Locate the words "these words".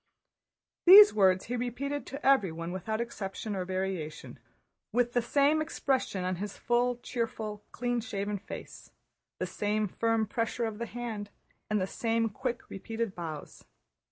0.87-1.45